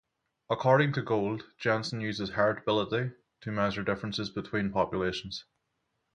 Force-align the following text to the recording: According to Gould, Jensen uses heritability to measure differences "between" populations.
According 0.49 0.93
to 0.93 1.03
Gould, 1.03 1.43
Jensen 1.59 2.01
uses 2.01 2.31
heritability 2.31 3.13
to 3.41 3.51
measure 3.51 3.83
differences 3.83 4.31
"between" 4.31 4.71
populations. 4.71 5.45